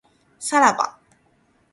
[0.39, 0.97] さらば